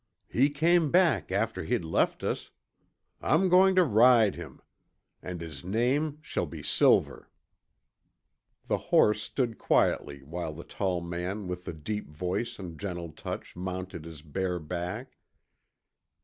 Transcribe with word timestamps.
He 0.27 0.49
came 0.49 0.89
back 0.89 1.31
after 1.31 1.63
he'd 1.63 1.85
left 1.85 2.23
us. 2.23 2.49
I'm 3.21 3.49
going 3.49 3.75
to 3.75 3.83
ride 3.83 4.33
him. 4.33 4.59
And 5.21 5.39
his 5.41 5.63
name 5.63 6.17
shall 6.23 6.47
be 6.47 6.63
Silver." 6.63 7.29
The 8.65 8.79
horse 8.89 9.21
stood 9.21 9.59
quietly 9.59 10.23
while 10.23 10.53
the 10.53 10.63
tall 10.63 11.01
man 11.01 11.47
with 11.47 11.65
the 11.65 11.73
deep 11.73 12.09
voice 12.09 12.57
and 12.57 12.79
gentle 12.79 13.11
touch 13.11 13.55
mounted 13.55 14.05
his 14.05 14.23
bare 14.23 14.57
back. 14.57 15.19